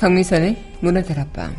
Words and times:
강미선의 0.00 0.56
문화다락방 0.80 1.54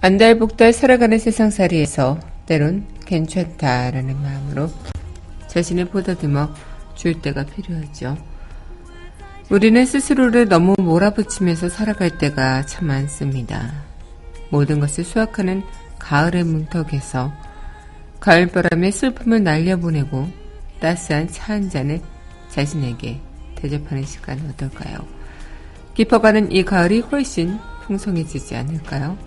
안달복달 0.00 0.72
살아가는 0.72 1.16
세상살이에서 1.16 2.18
때론 2.46 2.88
괜찮다라는 3.06 4.20
마음으로 4.20 4.68
자신을 5.46 5.84
보다듬어 5.84 6.52
줄 6.96 7.22
때가 7.22 7.44
필요하죠. 7.44 8.18
우리는 9.48 9.86
스스로를 9.86 10.48
너무 10.48 10.74
몰아붙이면서 10.76 11.68
살아갈 11.68 12.18
때가 12.18 12.66
참 12.66 12.88
많습니다. 12.88 13.74
모든 14.50 14.80
것을 14.80 15.04
수확하는 15.04 15.62
가을의 16.00 16.42
문턱에서 16.42 17.43
가을바람에 18.24 18.90
슬픔을 18.90 19.44
날려보내고 19.44 20.26
따스한 20.80 21.28
차 21.28 21.52
한 21.52 21.68
잔을 21.68 22.00
자신에게 22.48 23.20
대접하는 23.54 24.02
시간 24.04 24.40
어떨까요? 24.48 24.96
깊어가는 25.92 26.50
이 26.50 26.64
가을이 26.64 27.00
훨씬 27.00 27.58
풍성해지지 27.82 28.56
않을까요? 28.56 29.18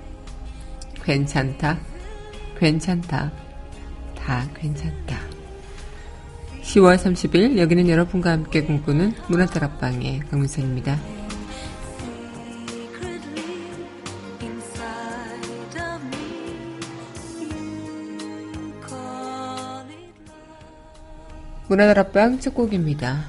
괜찮다, 1.03 1.77
괜찮다, 2.57 3.31
다 4.17 4.47
괜찮다. 4.55 5.19
10월 6.63 6.97
30일 6.97 7.59
여기는 7.59 7.87
여러분과 7.87 8.31
함께 8.31 8.63
꿈꾸는 8.63 9.13
문화다락방의 9.29 10.21
강민선입니다. 10.31 11.16
문화다락방 21.67 22.39
첫 22.39 22.53
곡입니다. 22.53 23.25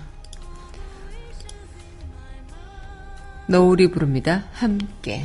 너울이 3.48 3.90
부릅니다. 3.90 4.44
함께. 4.52 5.24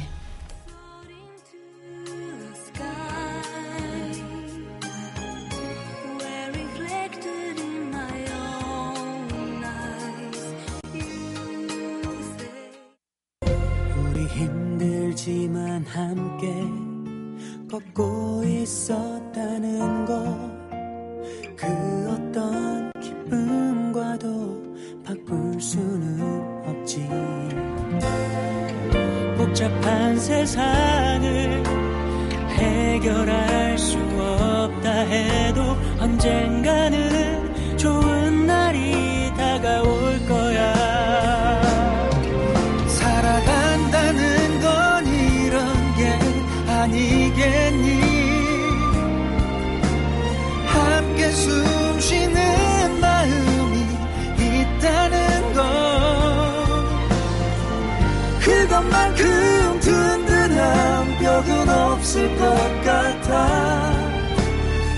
없을 62.13 62.38
것 62.38 62.46
같아. 62.84 63.91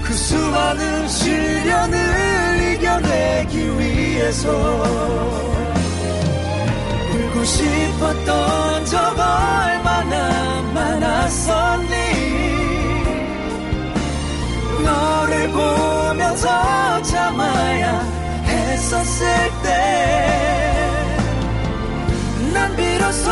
그 0.03 0.13
수많은 0.13 1.07
시련을 1.07 2.73
이겨내기 2.73 3.79
위해서 3.79 4.51
울고 7.13 7.43
싶었던 7.45 8.85
적 8.85 8.97
얼마나 9.17 10.61
많았었니? 10.73 11.95
너를 14.83 15.49
보면서 15.51 17.01
참아야 17.01 18.01
했었을 18.45 19.25
때난 22.51 22.75
비로소 22.75 23.31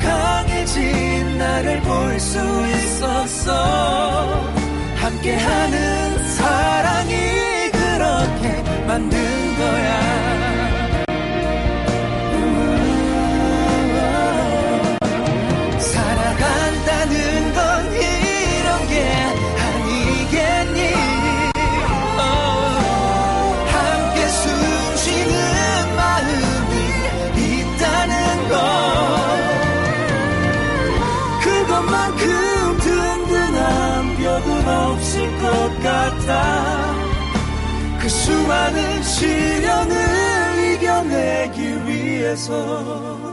강해진 0.00 1.36
나를 1.38 1.80
볼 1.82 2.16
수 2.16 2.38
있 2.38 2.85
었어. 3.06 4.50
함께하는 4.96 6.28
사랑이 6.28 7.14
그렇게 7.70 8.62
만든 8.86 9.55
것 36.26 36.32
같아 36.32 36.94
그 38.00 38.08
수많은 38.08 39.02
시련을 39.02 40.74
이겨내기 40.74 41.86
위해서 41.86 43.25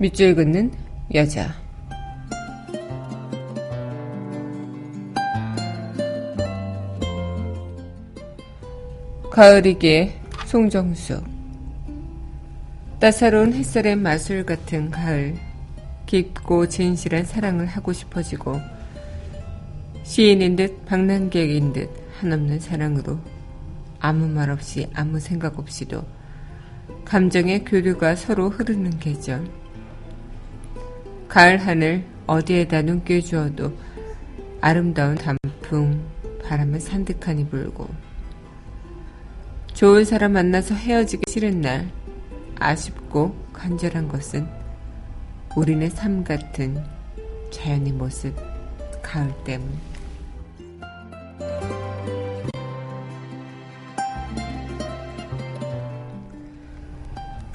밑줄 0.00 0.36
긋는 0.36 0.70
여자. 1.12 1.52
가을이기에 9.32 10.20
송정숙. 10.46 11.24
따사로운 13.00 13.52
햇살의 13.52 13.96
마술 13.96 14.46
같은 14.46 14.88
가을. 14.90 15.34
깊고 16.06 16.68
진실한 16.68 17.24
사랑을 17.24 17.66
하고 17.66 17.92
싶어지고 17.92 18.58
시인인 20.04 20.56
듯 20.56 20.86
방랑객인 20.86 21.72
듯 21.74 21.90
한없는 22.18 22.60
사랑으로 22.60 23.18
아무 24.00 24.26
말 24.26 24.48
없이 24.48 24.88
아무 24.94 25.20
생각 25.20 25.58
없이도 25.58 26.02
감정의 27.04 27.64
교류가 27.64 28.14
서로 28.14 28.48
흐르는 28.48 28.98
계절. 29.00 29.44
가을 31.28 31.58
하늘 31.58 32.04
어디에다 32.26 32.82
눈길 32.82 33.22
주어도 33.22 33.72
아름다운 34.60 35.14
단풍 35.14 36.02
바람은 36.42 36.80
산득하니 36.80 37.48
불고. 37.48 37.88
좋은 39.74 40.04
사람 40.04 40.32
만나서 40.32 40.74
헤어지기 40.74 41.30
싫은 41.30 41.60
날 41.60 41.90
아쉽고 42.58 43.36
간절한 43.52 44.08
것은 44.08 44.48
우리네 45.54 45.90
삶 45.90 46.24
같은 46.24 46.82
자연의 47.50 47.92
모습 47.92 48.34
가을 49.02 49.32
때문 49.44 49.68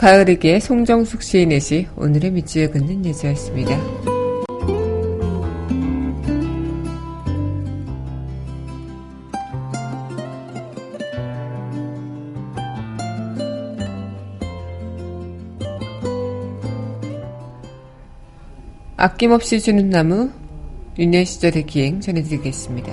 가을이기에 0.04 0.60
송정숙 0.60 1.24
시인의 1.24 1.62
시 1.62 1.88
오늘의 1.96 2.32
밑줄에 2.32 2.68
긋는 2.68 3.06
예지였습니다. 3.06 3.80
아낌없이 18.98 19.62
주는 19.62 19.90
나무 19.90 20.30
윤년 21.00 21.24
시절의 21.24 21.66
기행 21.66 22.02
전해드리겠습니다. 22.02 22.92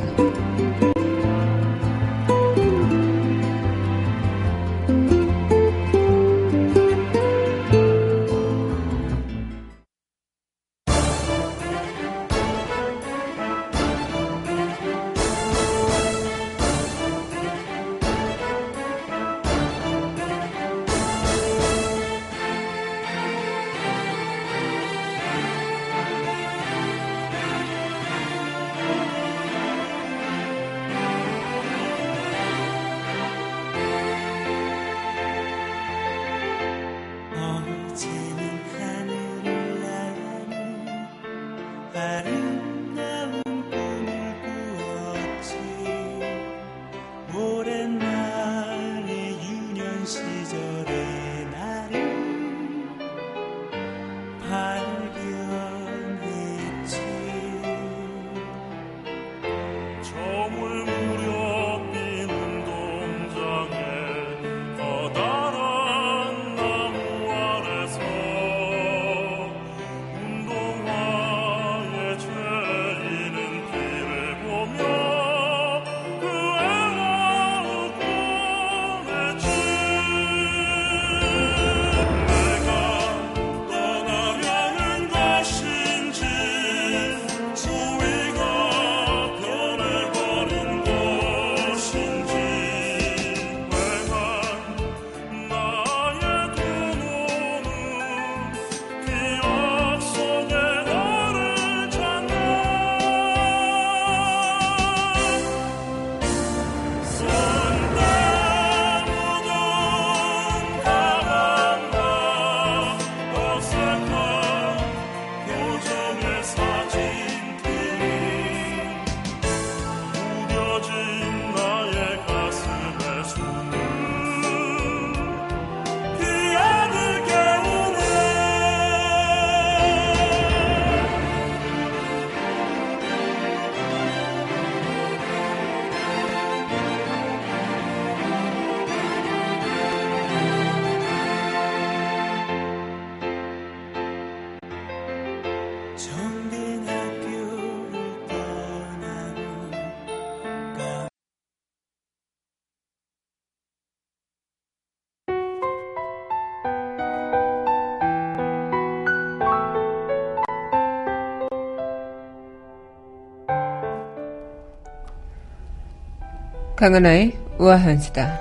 강은하의 166.81 167.37
우아한 167.59 167.99
수다. 167.99 168.41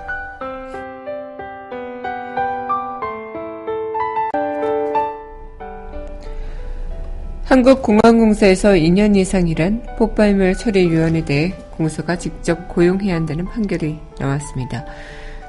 한국공항공사에서 7.44 8.70
2년 8.70 9.18
이상 9.18 9.50
이란 9.50 9.84
폭발물 9.98 10.54
처리위원에 10.54 11.26
대해 11.26 11.54
공사가 11.72 12.18
직접 12.18 12.70
고용해야 12.70 13.16
한다는 13.16 13.44
판결이 13.44 14.00
나왔습니다. 14.18 14.86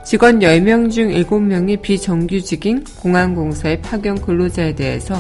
직원 0.05 0.41
10명 0.41 0.91
중 0.91 1.11
7명이 1.11 1.83
비정규직인 1.83 2.83
공항공사의 3.01 3.83
파견 3.83 4.21
근로자에 4.21 4.75
대해서 4.75 5.15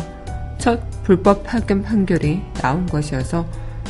첫 0.58 0.80
불법 1.04 1.44
파견 1.44 1.82
판결이 1.82 2.40
나온 2.54 2.84
것이어서 2.86 3.46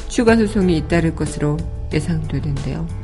추가 0.08 0.36
소송이 0.36 0.76
잇따를 0.76 1.16
것으로 1.16 1.56
예상되는데요. 1.94 2.99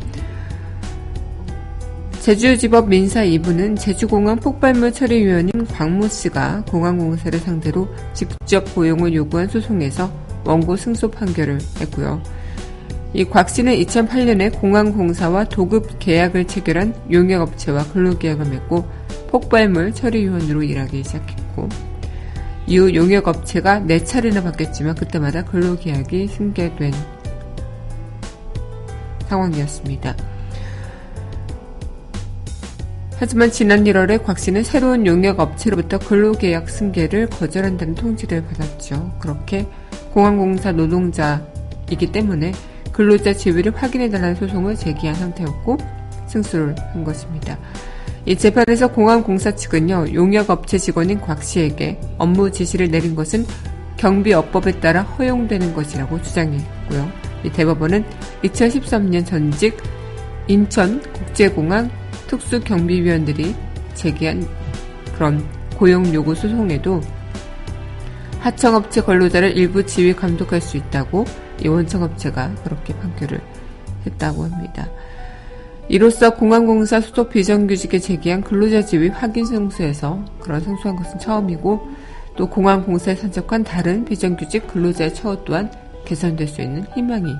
제주지법 2.26 2.88
민사 2.88 3.20
2부는 3.22 3.78
제주공항 3.78 4.34
폭발물 4.40 4.92
처리위원인 4.92 5.64
광모 5.64 6.08
씨가 6.08 6.64
공항공사를 6.68 7.38
상대로 7.38 7.86
직접 8.14 8.74
고용을 8.74 9.14
요구한 9.14 9.46
소송에서 9.46 10.10
원고 10.44 10.74
승소 10.74 11.12
판결을 11.12 11.60
했고요. 11.82 12.20
이 13.14 13.24
곽 13.26 13.48
씨는 13.48 13.74
2008년에 13.74 14.60
공항공사와 14.60 15.44
도급 15.44 16.00
계약을 16.00 16.48
체결한 16.48 16.96
용역업체와 17.12 17.84
근로계약을 17.92 18.46
맺고 18.46 18.84
폭발물 19.30 19.94
처리위원으로 19.94 20.64
일하기 20.64 21.04
시작했고 21.04 21.68
이후 22.66 22.92
용역업체가 22.92 23.82
4차례나 23.82 24.42
바뀌었지만 24.42 24.96
그때마다 24.96 25.44
근로계약이 25.44 26.26
승계된 26.26 26.92
상황이었습니다. 29.28 30.25
하지만 33.18 33.50
지난 33.50 33.84
1월에 33.84 34.22
곽 34.22 34.38
씨는 34.38 34.62
새로운 34.62 35.06
용역 35.06 35.40
업체로부터 35.40 35.98
근로계약 35.98 36.68
승계를 36.68 37.28
거절한다는 37.28 37.94
통지를 37.94 38.44
받았죠. 38.44 39.14
그렇게 39.18 39.66
공항공사 40.12 40.72
노동자이기 40.72 42.12
때문에 42.12 42.52
근로자 42.92 43.32
지위를 43.32 43.74
확인해달라는 43.74 44.34
소송을 44.34 44.76
제기한 44.76 45.14
상태였고 45.14 45.78
승소를 46.26 46.74
한 46.92 47.04
것입니다. 47.04 47.58
이 48.26 48.36
재판에서 48.36 48.88
공항공사 48.88 49.54
측은요, 49.54 50.12
용역업체 50.12 50.78
직원인 50.78 51.20
곽 51.20 51.42
씨에게 51.42 51.98
업무 52.18 52.50
지시를 52.50 52.90
내린 52.90 53.14
것은 53.14 53.46
경비업법에 53.96 54.80
따라 54.80 55.02
허용되는 55.02 55.72
것이라고 55.72 56.20
주장했고요. 56.20 57.10
이 57.44 57.50
대법원은 57.50 58.04
2013년 58.42 59.24
전직 59.24 59.76
인천국제공항 60.48 61.90
특수경비위원들이 62.28 63.54
제기한 63.94 64.46
그런 65.14 65.44
고용 65.76 66.12
요구 66.12 66.34
소송에도 66.34 67.00
하청업체 68.40 69.02
근로자를 69.02 69.56
일부 69.56 69.84
지휘 69.84 70.14
감독할 70.14 70.60
수 70.60 70.76
있다고 70.76 71.24
이 71.64 71.68
원청업체가 71.68 72.54
그렇게 72.62 72.94
판결을 72.94 73.40
했다고 74.06 74.44
합니다. 74.44 74.88
이로써 75.88 76.30
공항공사 76.30 77.00
소속 77.00 77.30
비정규직에 77.30 77.98
제기한 77.98 78.42
근로자 78.42 78.82
지위 78.82 79.08
확인 79.08 79.44
승소에서 79.44 80.24
그런 80.40 80.60
승소한 80.60 80.96
것은 80.96 81.18
처음이고 81.18 81.88
또 82.36 82.48
공항공사에 82.48 83.14
산적한 83.14 83.64
다른 83.64 84.04
비정규직 84.04 84.66
근로자의 84.66 85.14
처우 85.14 85.44
또한 85.44 85.70
개선될 86.04 86.48
수 86.48 86.60
있는 86.60 86.84
희망이 86.94 87.32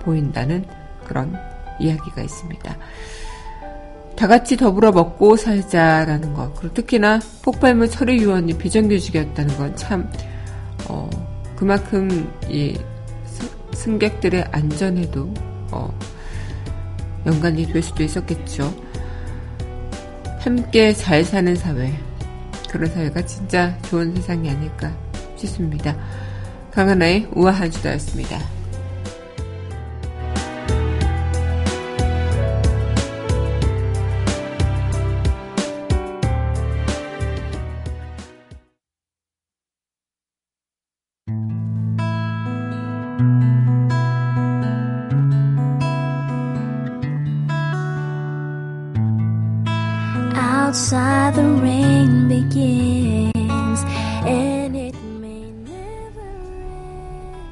보인다는 0.00 0.64
그런 1.04 1.34
이야기가 1.78 2.22
있습니다. 2.22 2.76
다 4.20 4.26
같이 4.26 4.54
더불어 4.54 4.92
먹고 4.92 5.34
살자라는 5.34 6.34
것. 6.34 6.54
그리고 6.56 6.74
특히나 6.74 7.20
폭발물 7.40 7.88
처리 7.88 8.20
위원이 8.20 8.58
비정규직이었다는 8.58 9.56
건 9.56 9.74
참, 9.76 10.12
어, 10.90 11.08
그만큼 11.56 12.30
이 12.46 12.78
승객들의 13.72 14.44
안전에도 14.52 15.32
어, 15.72 15.90
연관이 17.24 17.66
될 17.66 17.82
수도 17.82 18.02
있었겠죠. 18.02 18.74
함께 20.40 20.92
잘 20.92 21.24
사는 21.24 21.56
사회. 21.56 21.98
그런 22.68 22.90
사회가 22.90 23.24
진짜 23.24 23.74
좋은 23.88 24.14
세상이 24.16 24.50
아닐까 24.50 24.94
싶습니다. 25.36 25.96
강하나의 26.72 27.26
우아한 27.34 27.70
주다였습니다. 27.70 28.59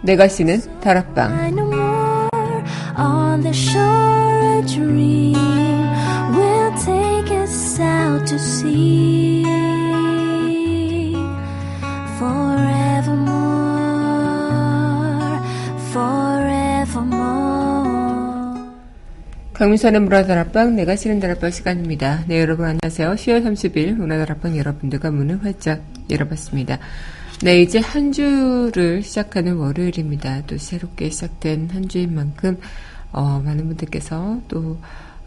내가 0.09 0.27
쉬는 0.27 0.63
다락방 0.81 1.37
강민선의 19.53 20.01
문화다락방 20.01 20.75
내가 20.77 20.97
쉬는 20.97 21.21
다락방 21.21 21.51
시간입니다. 21.51 22.25
네 22.29 22.41
여러분 22.41 22.65
안녕하세요. 22.65 23.11
10월 23.11 23.45
30일 23.45 23.93
문화다락방 23.93 24.57
여러분들과 24.57 25.11
문을 25.11 25.45
활짝 25.45 25.83
열어봤습니다. 26.09 26.79
네 27.43 27.63
이제 27.63 27.79
한 27.79 28.11
주를 28.13 29.03
시작하는 29.03 29.57
월요일입니다. 29.57 30.43
또 30.47 30.59
새롭게 30.59 31.09
시작된 31.11 31.71
한 31.71 31.89
주인 31.89 32.15
만큼 32.15 32.59
어, 33.13 33.41
많은 33.45 33.67
분들께서 33.69 34.41
또 34.49 34.79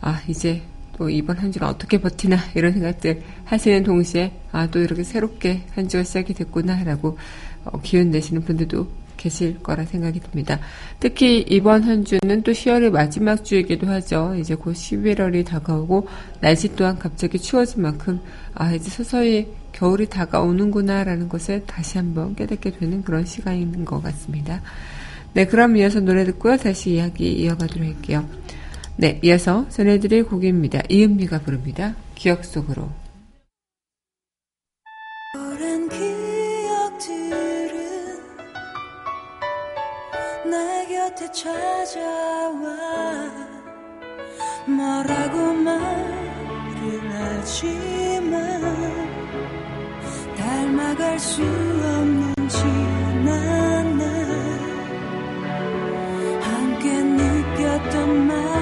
아 0.02 0.20
이제 0.28 0.64
또 0.98 1.10
이번 1.10 1.38
한 1.38 1.52
주는 1.52 1.68
어떻게 1.68 2.00
버티나 2.00 2.38
이런 2.56 2.74
생각들 2.74 3.22
하시는 3.46 3.84
동시에 3.84 4.34
아 4.52 4.68
또 4.68 4.80
이렇게 4.80 5.04
새롭게 5.04 5.62
한 5.74 5.88
주가 5.88 6.04
시작이 6.04 6.34
됐구나라고 6.34 7.18
어, 7.66 7.82
기운 7.82 8.10
내시는 8.12 8.42
분들도 8.44 8.88
계실 9.18 9.62
거라 9.62 9.86
생각이 9.86 10.20
듭니다. 10.20 10.60
특히 11.00 11.46
이번 11.48 11.84
한 11.84 12.04
주는 12.04 12.42
또 12.42 12.52
10월의 12.52 12.90
마지막 12.90 13.46
주이기도 13.46 13.88
하죠. 13.88 14.34
이제 14.40 14.56
곧 14.56 14.74
11월이 14.74 15.46
다가오고 15.46 16.08
날씨 16.40 16.76
또한 16.76 16.98
갑자기 16.98 17.38
추워진 17.38 17.84
만큼 17.84 18.20
아 18.56 18.74
이제 18.74 18.90
서서히 18.90 19.48
겨울이 19.72 20.08
다가오는구나라는 20.08 21.30
것을 21.30 21.66
다시 21.66 21.98
한번 21.98 22.36
깨닫게 22.36 22.72
되는 22.72 23.04
그런 23.04 23.26
시간인 23.26 23.86
것 23.86 24.02
같습니다. 24.04 24.62
네, 25.34 25.46
그럼 25.46 25.78
이어서 25.78 26.00
노래 26.00 26.26
듣고요. 26.26 26.58
다시 26.58 26.92
이야기 26.92 27.32
이어가도록 27.32 27.88
할게요. 27.88 28.28
네, 28.98 29.20
이어서 29.24 29.68
전해드릴 29.70 30.26
곡입니다. 30.26 30.82
이은미가 30.90 31.40
부릅니다. 31.40 31.96
기억 32.16 32.46
속으로. 32.46 32.90
찾아와 41.34 42.68
뭐라고 44.68 45.54
말을 45.54 47.10
하지만 47.10 48.32
닮아갈 50.72 51.20
수 51.20 51.42
없는 51.42 52.34
지난 52.48 53.98
날 53.98 54.08
함께 56.42 57.04
느꼈던 57.04 58.28
많 58.28 58.61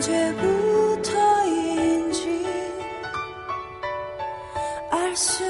싶은 0.00 1.02
기억 2.12 2.50
속 5.16 5.49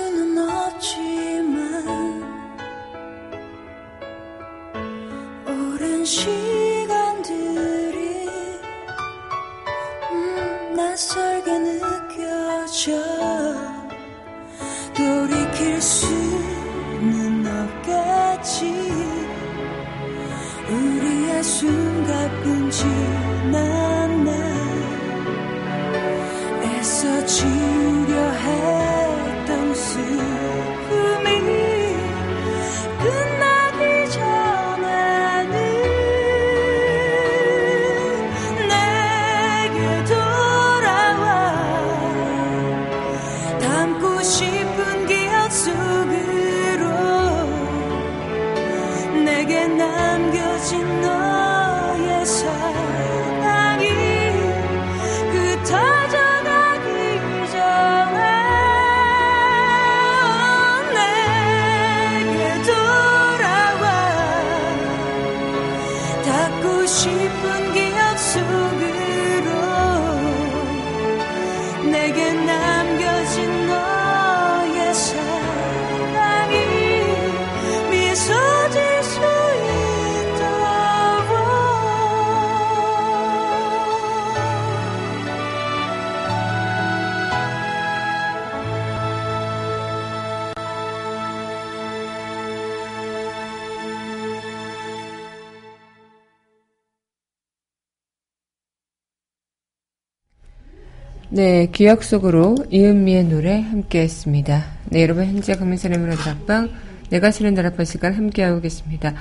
네, 101.41 101.69
기억 101.73 102.05
속으로 102.05 102.55
이은미의 102.69 103.25
노래 103.25 103.63
함께 103.63 104.03
했습니다. 104.03 104.63
네, 104.91 105.03
여러분 105.03 105.25
현재 105.25 105.55
강민선의 105.55 105.99
문화다락방 105.99 106.69
내가 107.09 107.31
쉬는 107.31 107.55
다락방 107.55 107.87
시간 107.87 108.13
함께하고 108.13 108.61
계십니다. 108.61 109.15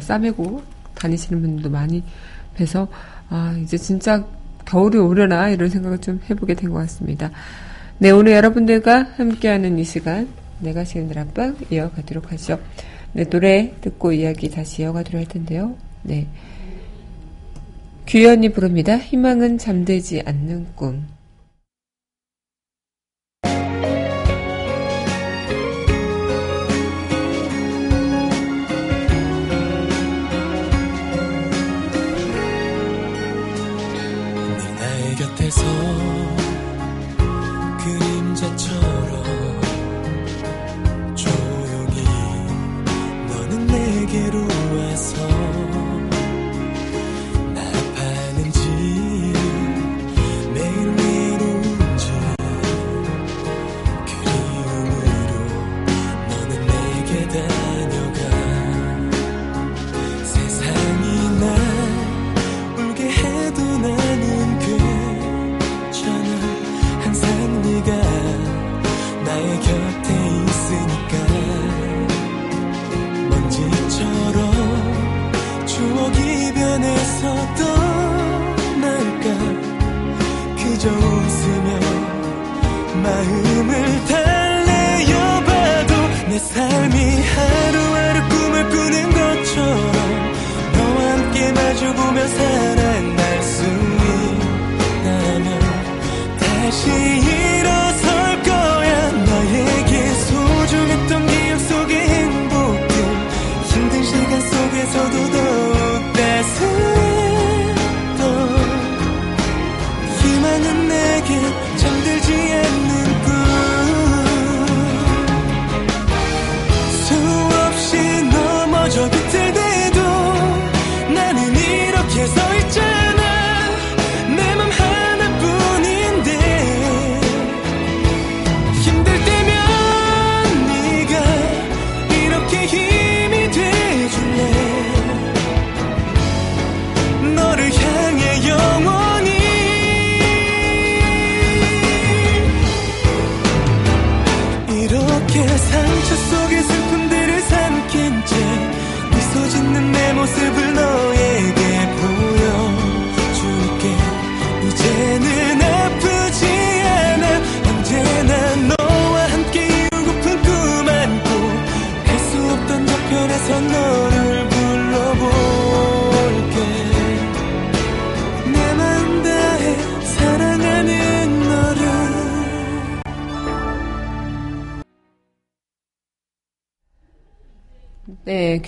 싸매고 0.00 0.62
다니시는 0.94 1.42
분들도 1.42 1.68
많이 1.68 2.02
뵈서, 2.54 2.88
아, 3.28 3.54
이제 3.62 3.76
진짜 3.76 4.24
겨울이 4.64 4.96
오려나 4.96 5.50
이런 5.50 5.68
생각을 5.68 5.98
좀 5.98 6.18
해보게 6.30 6.54
된 6.54 6.70
것 6.70 6.78
같습니다. 6.78 7.30
네, 7.98 8.10
오늘 8.10 8.32
여러분들과 8.32 9.06
함께하는 9.18 9.78
이 9.78 9.84
시간, 9.84 10.28
내가 10.60 10.82
시간들 10.82 11.18
앞방 11.18 11.56
이어가도록 11.70 12.32
하죠. 12.32 12.58
네, 13.12 13.24
노래 13.24 13.74
듣고 13.82 14.12
이야기 14.12 14.50
다시 14.50 14.80
이어가도록 14.80 15.20
할 15.20 15.28
텐데요. 15.28 15.76
네. 16.02 16.26
규현이 18.06 18.50
부릅니다. 18.50 18.96
희망은 18.96 19.58
잠들지 19.58 20.22
않는 20.24 20.66
꿈. 20.76 21.15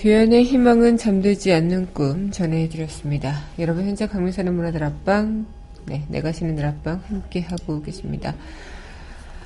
규현의 0.09 0.43
희망은 0.45 0.97
잠들지 0.97 1.53
않는 1.53 1.93
꿈 1.93 2.31
전해드렸습니다. 2.31 3.43
여러분 3.59 3.85
현재 3.85 4.07
강민선의 4.07 4.51
문화들 4.51 4.83
앞방, 4.83 5.45
네, 5.85 6.03
내가 6.09 6.31
쉬는 6.31 6.55
들 6.55 6.65
앞방 6.65 7.03
함께 7.07 7.41
하고 7.41 7.79
계십니다. 7.83 8.33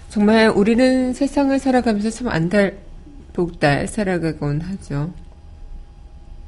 정말 0.07 0.47
우리는 0.47 1.11
세상을 1.11 1.59
살아가면서 1.59 2.09
참 2.11 2.29
안달복달 2.29 3.89
살아가곤 3.89 4.61
하죠. 4.61 5.11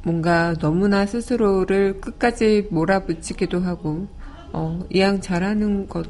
뭔가 0.04 0.54
너무나 0.62 1.06
스스로를 1.06 2.00
끝까지 2.00 2.70
몰아붙이기도 2.72 3.60
하고, 3.60 4.08
어, 4.54 4.80
이왕 4.92 5.20
잘하는 5.20 5.90
것 5.90 6.08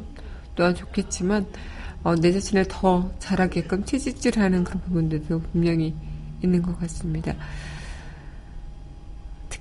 또한 0.53 0.75
좋겠지만, 0.75 1.47
어, 2.03 2.13
내 2.13 2.31
자신을 2.31 2.65
더 2.69 3.09
잘하게끔 3.17 3.83
채찍질하는 3.83 4.63
그런 4.63 4.79
부분들도 4.83 5.41
분명히 5.51 5.95
있는 6.43 6.61
것 6.61 6.79
같습니다. 6.81 7.33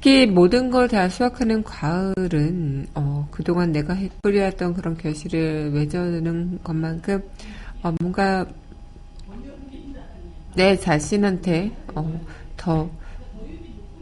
특히 0.04 0.26
모든 0.26 0.70
걸 0.70 0.86
다 0.86 1.08
수확하는 1.08 1.64
가을은 1.64 2.88
어, 2.94 3.26
그동안 3.30 3.72
내가 3.72 3.96
뿌려왔던 4.20 4.74
그런 4.74 4.98
결실을 4.98 5.70
맺어내는 5.70 6.58
것만큼 6.62 7.22
어, 7.82 7.90
뭔가 8.02 8.44
내 10.54 10.76
자신한테 10.76 11.74
어, 11.94 12.20
더 12.54 12.90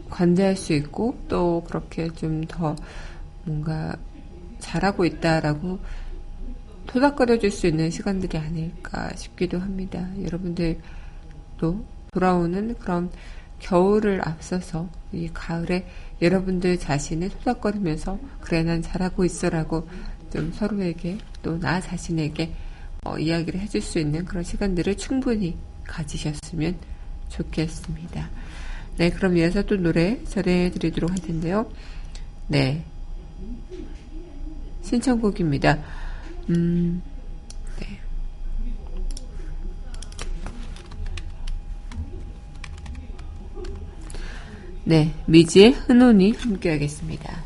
관대할 0.09 0.57
수 0.57 0.73
있고 0.73 1.17
또 1.29 1.63
그렇게 1.65 2.09
좀 2.09 2.41
더 2.49 2.75
뭔가 3.45 3.95
잘하고 4.59 5.05
있다라고 5.05 5.79
토닥거려 6.85 7.39
줄 7.39 7.49
수 7.49 7.65
있는 7.65 7.89
시간들이 7.89 8.37
아닐까 8.37 9.09
싶기도 9.15 9.57
합니다. 9.57 10.05
여러분들도 10.21 10.81
돌아오는 12.11 12.75
그런 12.75 13.09
겨울을 13.63 14.21
앞서서 14.27 14.89
이 15.13 15.29
가을에 15.33 15.87
여러분들 16.21 16.77
자신을 16.77 17.29
토닥거리면서 17.29 18.19
그래 18.41 18.61
난 18.63 18.81
잘하고 18.81 19.23
있어라고 19.23 19.87
좀 20.31 20.51
서로에게 20.51 21.17
또 21.41 21.57
나 21.57 21.79
자신에게 21.79 22.53
어, 23.05 23.17
이야기를 23.17 23.59
해줄 23.59 23.81
수 23.81 23.99
있는 23.99 24.25
그런 24.25 24.43
시간들을 24.43 24.95
충분히 24.97 25.57
가지셨으면 25.85 26.77
좋겠습니다. 27.29 28.29
네, 28.97 29.09
그럼 29.09 29.37
이어서 29.37 29.63
또 29.63 29.75
노래 29.75 30.23
전해드리도록 30.25 31.09
할 31.11 31.17
텐데요. 31.17 31.69
네. 32.47 32.83
신청곡입니다. 34.83 35.79
음, 36.49 37.01
네, 44.85 45.13
미지의 45.27 45.71
흔온이 45.71 46.33
함께하겠습니다. 46.33 47.41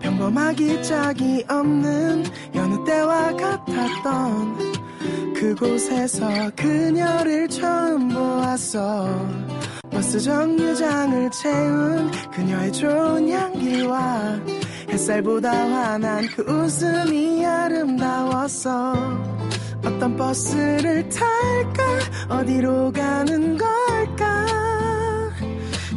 평범하기 0.00 0.82
짝이 0.82 1.44
없는 1.48 2.24
여느 2.54 2.84
때와 2.84 3.34
같았던 3.36 4.51
그곳에서 5.42 6.28
그녀를 6.54 7.48
처음 7.48 8.08
보았어. 8.10 9.08
버스 9.90 10.20
정류장을 10.20 11.30
채운 11.32 12.10
그녀의 12.30 12.72
좋은 12.72 13.28
향기와 13.28 14.40
햇살보다 14.88 15.50
환한 15.50 16.24
그 16.28 16.42
웃음이 16.44 17.44
아름다웠어. 17.44 18.94
어떤 19.84 20.16
버스를 20.16 21.08
탈까? 21.08 22.38
어디로 22.38 22.92
가는 22.92 23.58
걸까? 23.58 24.46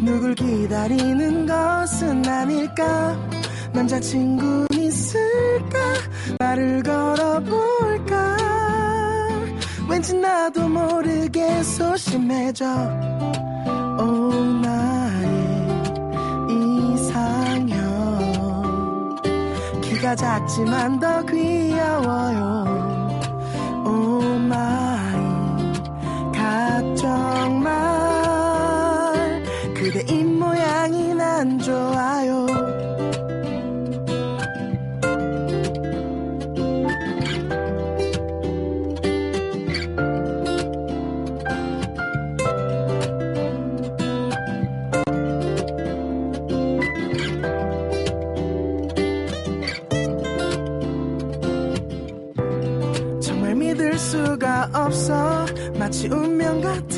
누굴 0.03 0.33
기다리는 0.33 1.45
것은 1.45 2.27
아닐까? 2.27 3.15
남자친구 3.73 4.65
있을까? 4.71 5.79
말을 6.39 6.81
걸어볼까 6.81 7.74
왠지 9.95 10.13
나도 10.13 10.67
모르게 10.67 11.63
소심해져. 11.63 12.65
오 13.97 14.29
나의 14.61 15.69
이상형. 16.95 17.95
키가 19.81 20.13
작지만 20.17 20.99
더 20.99 21.25
귀여워요. 21.25 22.65
oh 23.85 24.19
my 24.37 25.13
걱정 26.33 27.34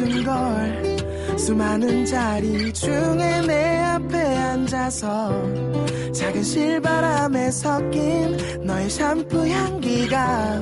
같은 0.07 0.23
걸 0.23 1.37
수많은 1.37 2.05
자리 2.05 2.71
중에 2.73 3.41
내 3.45 3.81
앞에 3.81 4.17
앉아서 4.17 5.29
작은 6.13 6.43
실바람에 6.43 7.51
섞인 7.51 8.37
너의 8.63 8.89
샴푸 8.89 9.45
향기가 9.47 10.55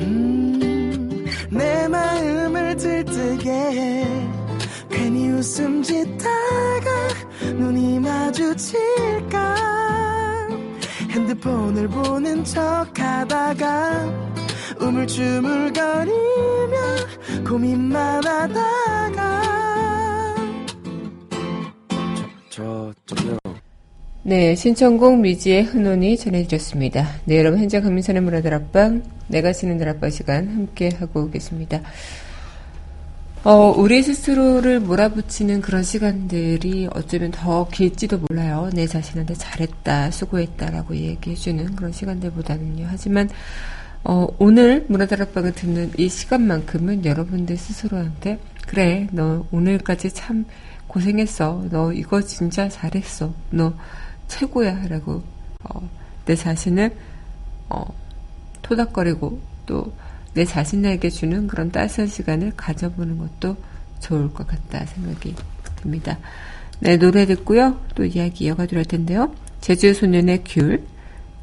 음, 0.00 1.24
내 1.50 1.88
마음을 1.88 2.76
들뜨게. 2.76 3.50
해 3.50 4.06
괜히 4.90 5.28
웃음 5.28 5.82
짓다가 5.82 7.08
눈이 7.54 8.00
마주칠까? 8.00 9.56
핸드폰을 11.10 11.88
보는 11.88 12.44
척 12.44 12.86
하다가 12.98 14.04
우물쭈물거리며 14.80 16.79
고민만 17.50 18.24
하다가 18.24 19.42
저, 22.48 22.94
저기요. 23.06 23.38
네, 24.22 24.54
신청곡 24.54 25.18
미지의 25.18 25.64
흔온이 25.64 26.16
전해드렸습니다. 26.16 27.08
네, 27.24 27.38
여러분 27.38 27.58
현재 27.58 27.80
강민선의 27.80 28.22
문화들 28.22 28.54
앞방, 28.54 29.02
내가 29.26 29.52
쓰는 29.52 29.78
들 29.78 29.88
앞방 29.88 30.10
시간 30.10 30.46
함께 30.46 30.90
하고 30.96 31.28
계십니다. 31.28 31.80
어, 33.42 33.74
우리 33.76 34.04
스스로를 34.04 34.78
몰아붙이는 34.78 35.60
그런 35.60 35.82
시간들이 35.82 36.88
어쩌면 36.92 37.32
더 37.32 37.66
길지도 37.66 38.20
몰라요. 38.28 38.70
내 38.74 38.86
자신한테 38.86 39.34
잘했다, 39.34 40.12
수고했다라고 40.12 40.94
얘기해주는 40.94 41.74
그런 41.74 41.90
시간들보다는요. 41.90 42.86
하지만, 42.88 43.28
어, 44.02 44.26
오늘 44.38 44.86
문화다락방을 44.88 45.52
듣는 45.52 45.92
이 45.98 46.08
시간만큼은 46.08 47.04
여러분들 47.04 47.56
스스로한테, 47.56 48.38
그래, 48.66 49.06
너 49.12 49.46
오늘까지 49.50 50.12
참 50.12 50.46
고생했어. 50.86 51.66
너 51.70 51.92
이거 51.92 52.20
진짜 52.22 52.68
잘했어. 52.68 53.32
너 53.50 53.74
최고야. 54.28 54.88
라고, 54.88 55.22
어, 55.64 55.88
내 56.24 56.34
자신을, 56.34 56.96
어, 57.68 57.84
토닥거리고 58.62 59.40
또 59.66 59.92
내 60.34 60.44
자신에게 60.44 61.10
주는 61.10 61.46
그런 61.46 61.70
따스한 61.70 62.08
시간을 62.08 62.52
가져보는 62.56 63.18
것도 63.18 63.56
좋을 64.00 64.32
것 64.32 64.46
같다 64.46 64.84
생각이 64.86 65.34
듭니다. 65.76 66.18
네, 66.78 66.96
노래 66.96 67.26
듣고요. 67.26 67.80
또 67.94 68.04
이야기 68.04 68.44
이어가도록 68.44 68.78
할 68.78 68.84
텐데요. 68.84 69.34
제주 69.60 69.92
소년의 69.92 70.44
귤, 70.46 70.84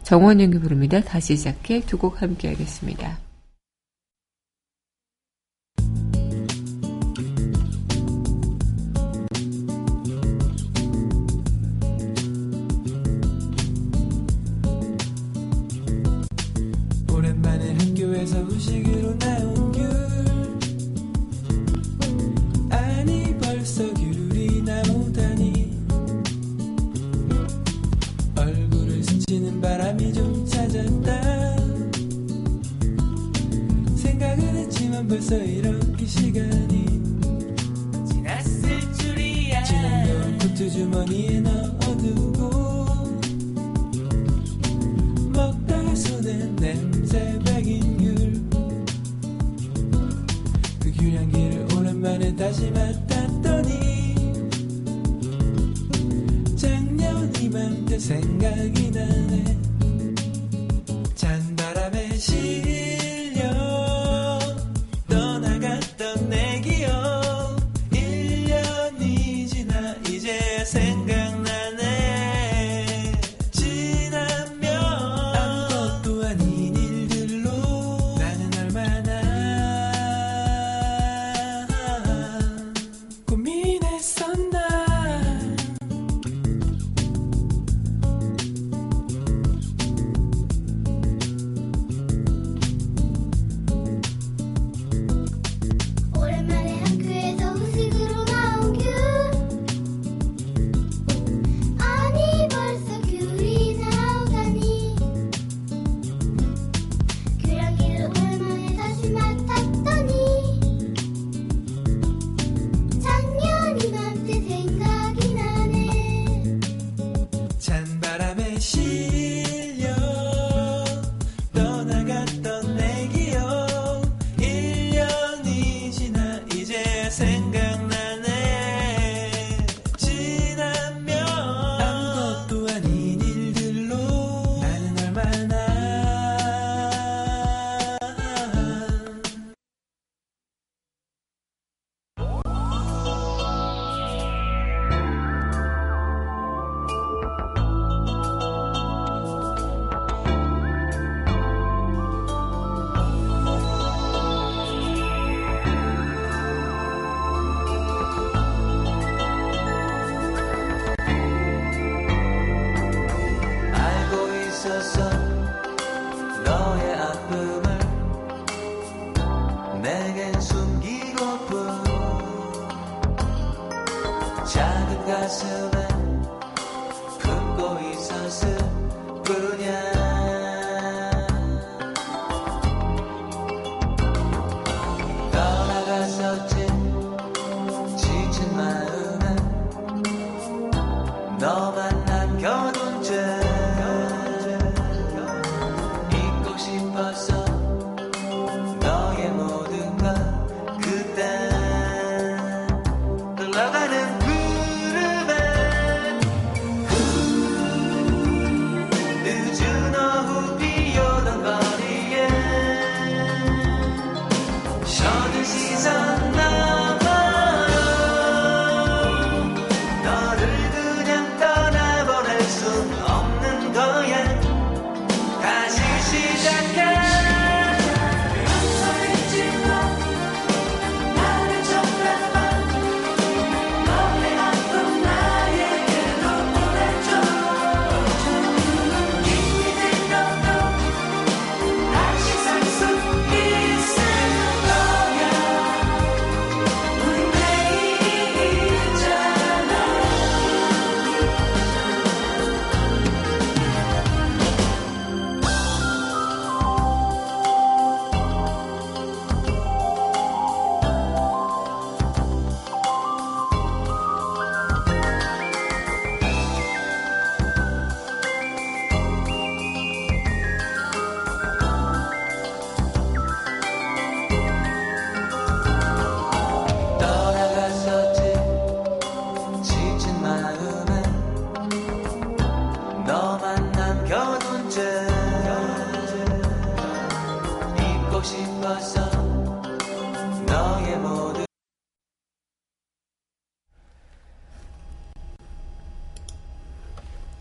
정원영이 0.08 0.60
부릅니다. 0.60 1.02
다시 1.02 1.36
시작해 1.36 1.82
두 1.82 1.98
곡 1.98 2.22
함께 2.22 2.48
하겠습니다. 2.48 3.18
오랜만에 17.12 17.74
학교에서 17.74 18.40
후식으로 18.44 19.20
나온 19.20 19.47
벌써 35.18 35.36
이렇게 35.38 36.06
시간이 36.06 36.86
지났을 38.08 38.80
줄이야. 39.00 39.64
지난 39.64 40.06
겨울 40.06 40.38
코트 40.38 40.70
주머니에 40.70 41.40
넣어두고 41.40 42.86
먹다가 45.34 45.96
손에 45.96 46.46
냄새 46.58 47.40
배긴 47.46 47.98
귤그 47.98 48.92
귤향기를 50.92 51.68
오랜만에 51.76 52.36
다시 52.36 52.70
맡았더니 52.70 54.14
작년 56.56 57.34
이맘때 57.42 57.98
생각이 57.98 58.92
나네. 58.92 59.58
찬바람에 61.16 62.16
실 62.18 62.67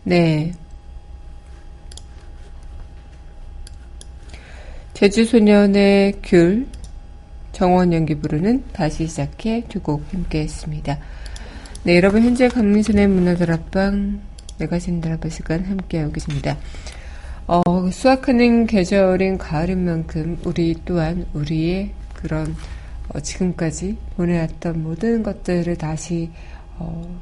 네. 0.07 0.53
제주소년의 4.93 6.19
귤, 6.23 6.65
정원 7.51 7.91
연기 7.91 8.15
부르는 8.15 8.63
다시 8.71 9.05
시작해 9.05 9.65
두 9.67 9.81
곡 9.81 10.05
함께 10.13 10.43
했습니다. 10.43 10.97
네, 11.83 11.97
여러분 11.97 12.23
현재 12.23 12.47
강민선의 12.47 13.05
문화들 13.09 13.51
앞방 13.51 14.21
내가 14.57 14.79
신다라바 14.79 15.27
시간 15.27 15.65
함께하고 15.65 16.13
계십니다. 16.13 16.57
어, 17.45 17.61
수확하는 17.91 18.65
계절인 18.65 19.37
가을인 19.37 19.83
만큼 19.83 20.39
우리 20.45 20.73
또한 20.85 21.25
우리의 21.33 21.91
그런 22.13 22.55
어, 23.09 23.19
지금까지 23.19 23.97
보내왔던 24.15 24.81
모든 24.81 25.21
것들을 25.21 25.75
다시 25.75 26.31
어, 26.77 27.19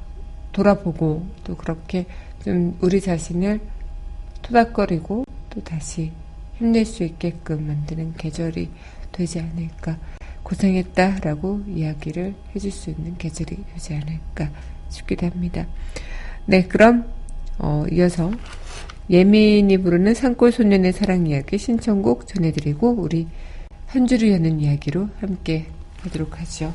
돌아보고 0.52 1.26
또 1.43 1.58
그렇게 1.58 2.06
좀 2.46 2.78
우리 2.80 3.02
자신을 3.02 3.60
토닥거리고 4.44 5.26
또 5.50 5.64
다시 5.64 6.12
힘낼 6.60 6.86
수 6.86 7.04
있게끔 7.04 7.66
만드는 7.66 8.14
계절이 8.18 8.70
되지 9.12 9.40
않을까. 9.40 9.98
고생했다 10.44 11.22
라고 11.22 11.62
이야기를 11.68 12.36
해줄 12.56 12.70
수 12.70 12.92
있는 12.92 13.18
계절이 13.18 13.58
되지 13.74 13.96
않을까 13.96 14.52
싶기도 14.90 15.26
합니다. 15.26 15.66
네, 16.46 16.68
그럼 16.68 17.12
어, 17.58 17.84
이어서 17.92 18.30
예민이 19.10 19.80
부르는 19.80 20.14
산골 20.14 20.52
소년의 20.52 20.94
사랑 20.94 21.26
이야기 21.26 21.58
신청곡 21.58 22.28
전해드리고 22.28 22.92
우리 22.92 23.28
한 23.88 24.06
줄을 24.06 24.32
여는 24.34 24.60
이야기로 24.60 25.10
함께 25.20 25.66
하도록 26.02 26.40
하죠. 26.40 26.72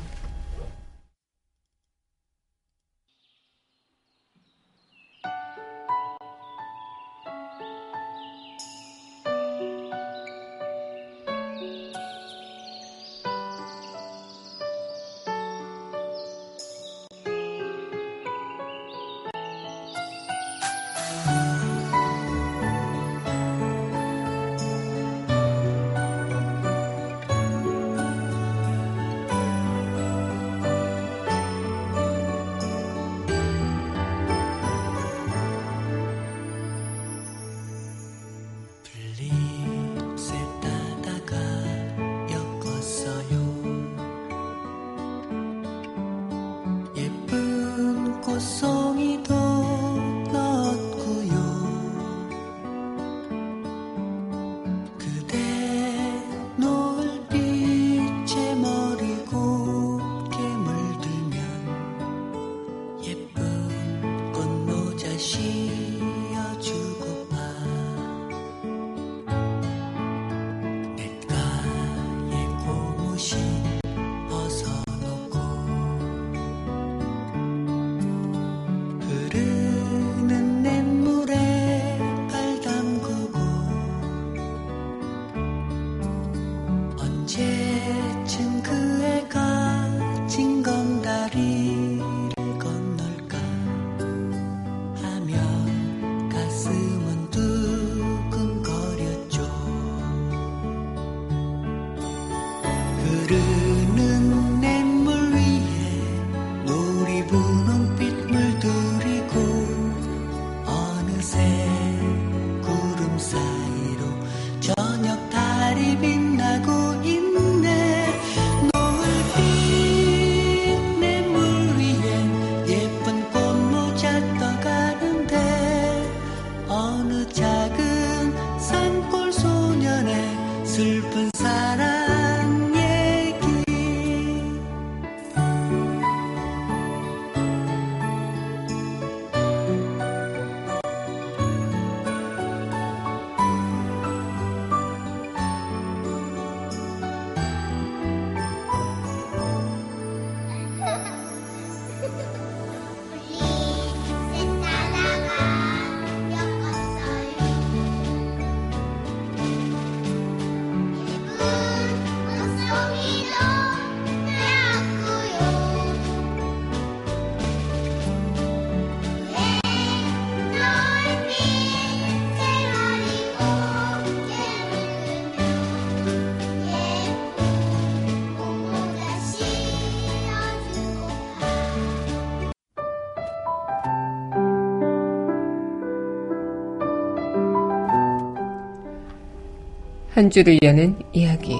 한 190.13 190.29
주를 190.29 190.59
여는 190.61 190.93
이야기. 191.13 191.55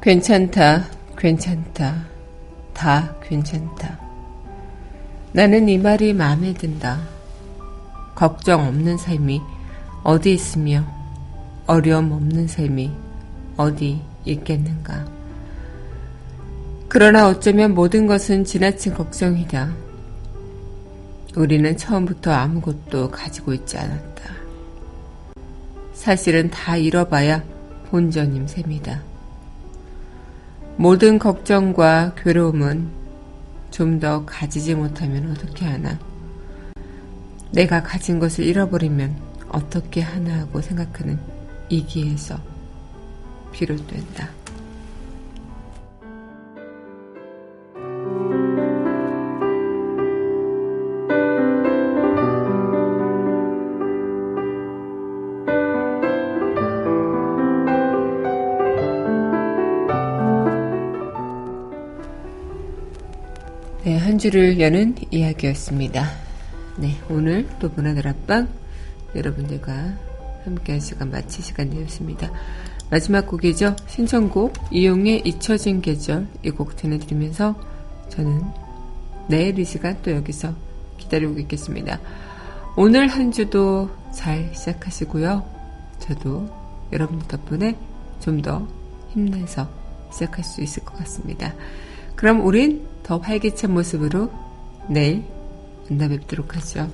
괜찮다, 0.00 0.86
괜찮다, 1.18 2.04
다 2.72 3.14
괜찮다. 3.22 3.98
나는 5.32 5.68
이 5.68 5.78
말이 5.78 6.12
마음에 6.12 6.52
든다. 6.54 7.00
걱정 8.14 8.64
없는 8.68 8.98
삶이 8.98 9.40
어디 10.04 10.32
있으며 10.32 10.84
어려움 11.66 12.12
없는 12.12 12.46
삶이 12.46 12.88
어디 13.56 14.00
있겠는가. 14.24 15.06
그러나 16.88 17.26
어쩌면 17.26 17.74
모든 17.74 18.06
것은 18.06 18.44
지나친 18.44 18.94
걱정이다. 18.94 19.91
우리는 21.34 21.76
처음부터 21.76 22.30
아무것도 22.32 23.10
가지고 23.10 23.54
있지 23.54 23.78
않았다. 23.78 24.32
사실은 25.94 26.50
다 26.50 26.76
잃어봐야 26.76 27.42
본전임 27.90 28.46
셈이다. 28.46 29.02
모든 30.76 31.18
걱정과 31.18 32.14
괴로움은 32.16 33.02
좀 33.70 34.00
더 34.00 34.24
가지지 34.26 34.74
못하면 34.74 35.30
어떻게 35.30 35.64
하나? 35.64 35.98
내가 37.52 37.82
가진 37.82 38.18
것을 38.18 38.44
잃어버리면 38.44 39.16
어떻게 39.48 40.02
하나 40.02 40.40
하고 40.40 40.60
생각하는 40.60 41.18
이기에서 41.70 42.38
비롯된다. 43.52 44.41
주를 64.22 64.60
여는 64.60 64.94
이야기였습니다. 65.10 66.08
네, 66.76 66.96
오늘 67.10 67.44
또 67.58 67.68
문화들 67.74 68.06
앞방 68.06 68.46
여러분들과 69.16 69.94
함께한 70.44 70.80
시간 70.80 71.10
마칠 71.10 71.42
시간 71.42 71.68
되었습니다. 71.70 72.30
마지막 72.88 73.26
곡이죠. 73.26 73.74
신청곡 73.88 74.52
이용의 74.70 75.22
잊혀진 75.24 75.80
계절 75.82 76.28
이 76.44 76.50
곡 76.50 76.76
전해드리면서 76.76 77.56
저는 78.10 78.44
내일 79.28 79.58
이 79.58 79.64
시간 79.64 80.00
또 80.02 80.12
여기서 80.12 80.54
기다리고 80.98 81.40
있겠습니다. 81.40 81.98
오늘 82.76 83.08
한 83.08 83.32
주도 83.32 83.90
잘 84.14 84.52
시작하시고요. 84.54 85.44
저도 85.98 86.48
여러분들 86.92 87.26
덕분에 87.26 87.76
좀 88.20 88.40
더 88.40 88.68
힘내서 89.10 89.68
시작할 90.12 90.44
수 90.44 90.62
있을 90.62 90.84
것 90.84 90.96
같습니다. 90.98 91.52
그럼 92.14 92.46
우린 92.46 92.91
더 93.02 93.18
활기찬 93.18 93.72
모습으로 93.72 94.30
내일 94.88 95.24
만나 95.88 96.08
뵙도록 96.08 96.56
하죠. 96.56 96.90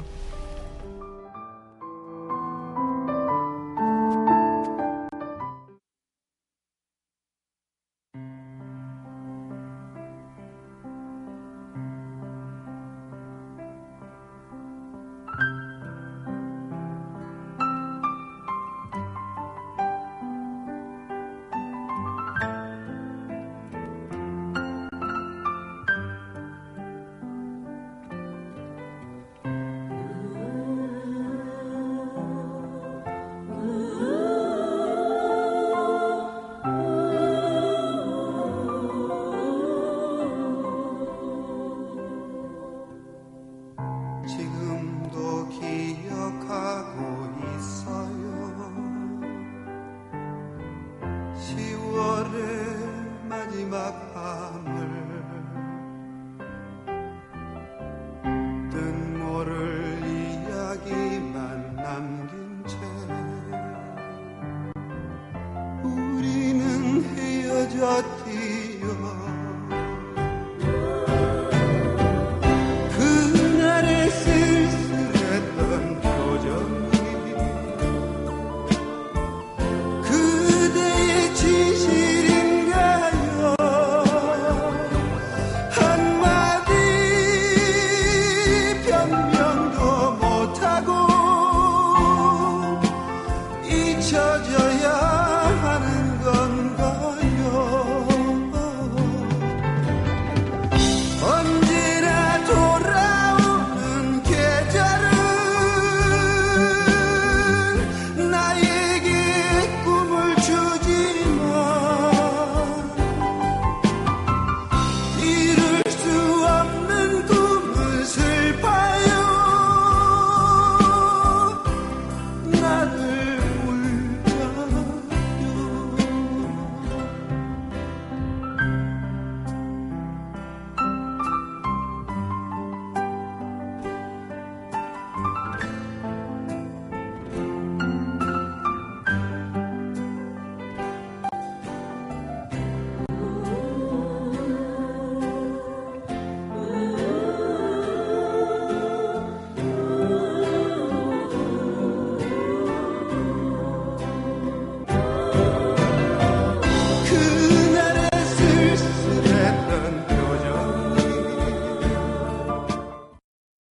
멈춰져. 94.11 94.57